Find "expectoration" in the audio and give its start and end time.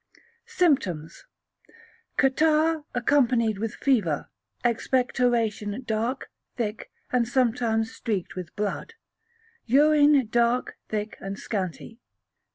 4.65-5.79